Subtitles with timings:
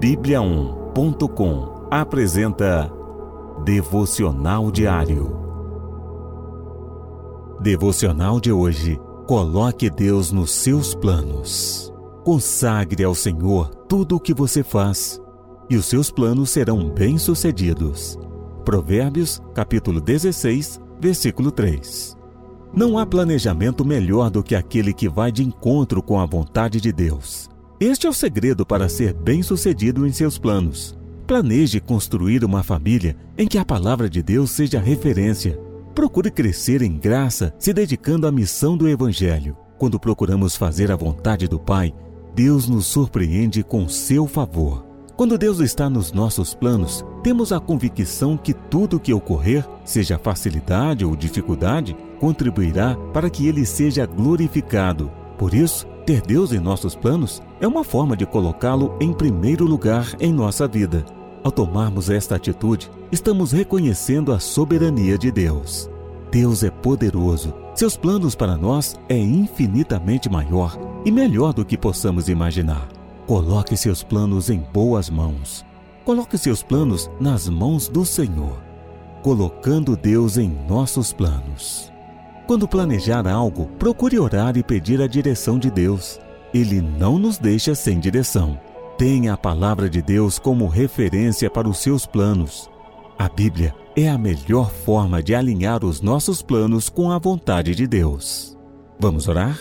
[0.00, 2.90] Bíblia1.com apresenta
[3.62, 5.36] Devocional Diário.
[7.60, 8.98] Devocional de hoje.
[9.26, 11.92] Coloque Deus nos seus planos.
[12.24, 15.20] Consagre ao Senhor tudo o que você faz,
[15.68, 18.18] e os seus planos serão bem-sucedidos.
[18.64, 22.16] Provérbios, capítulo 16, versículo 3.
[22.72, 26.90] Não há planejamento melhor do que aquele que vai de encontro com a vontade de
[26.90, 27.50] Deus.
[27.82, 30.94] Este é o segredo para ser bem-sucedido em seus planos.
[31.26, 35.58] Planeje construir uma família em que a palavra de Deus seja referência.
[35.94, 39.56] Procure crescer em graça, se dedicando à missão do Evangelho.
[39.78, 41.94] Quando procuramos fazer a vontade do Pai,
[42.34, 44.84] Deus nos surpreende com seu favor.
[45.16, 50.18] Quando Deus está nos nossos planos, temos a convicção que tudo o que ocorrer, seja
[50.18, 55.10] facilidade ou dificuldade, contribuirá para que ele seja glorificado.
[55.38, 60.16] Por isso, ter Deus em nossos planos é uma forma de colocá-lo em primeiro lugar
[60.18, 61.04] em nossa vida.
[61.44, 65.88] Ao tomarmos esta atitude, estamos reconhecendo a soberania de Deus.
[66.28, 67.54] Deus é poderoso.
[67.76, 72.88] Seus planos para nós é infinitamente maior e melhor do que possamos imaginar.
[73.24, 75.64] Coloque seus planos em boas mãos.
[76.04, 78.60] Coloque seus planos nas mãos do Senhor,
[79.22, 81.92] colocando Deus em nossos planos.
[82.50, 86.18] Quando planejar algo, procure orar e pedir a direção de Deus.
[86.52, 88.58] Ele não nos deixa sem direção.
[88.98, 92.68] Tenha a palavra de Deus como referência para os seus planos.
[93.16, 97.86] A Bíblia é a melhor forma de alinhar os nossos planos com a vontade de
[97.86, 98.58] Deus.
[98.98, 99.56] Vamos orar?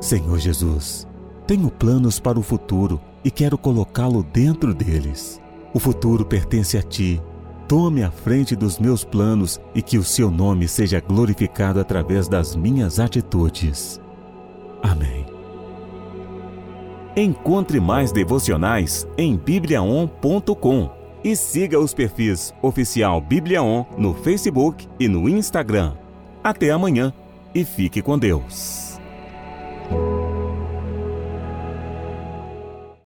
[0.00, 1.06] Senhor Jesus,
[1.46, 5.38] tenho planos para o futuro e quero colocá-lo dentro deles.
[5.74, 7.20] O futuro pertence a Ti
[7.72, 12.54] tome a frente dos meus planos e que o seu nome seja glorificado através das
[12.54, 13.98] minhas atitudes.
[14.82, 15.24] Amém.
[17.16, 20.90] Encontre mais devocionais em bibliaon.com
[21.24, 25.94] e siga os perfis oficial Bibliaon no Facebook e no Instagram.
[26.44, 27.10] Até amanhã
[27.54, 28.81] e fique com Deus.